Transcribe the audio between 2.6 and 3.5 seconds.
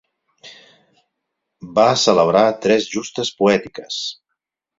tres justes